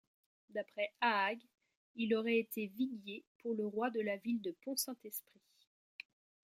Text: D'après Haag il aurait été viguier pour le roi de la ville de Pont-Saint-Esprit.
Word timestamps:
D'après 0.49 0.95
Haag 1.01 1.37
il 1.95 2.15
aurait 2.15 2.39
été 2.39 2.65
viguier 2.65 3.23
pour 3.43 3.53
le 3.53 3.67
roi 3.67 3.91
de 3.91 4.01
la 4.01 4.17
ville 4.17 4.41
de 4.41 4.49
Pont-Saint-Esprit. 4.63 5.39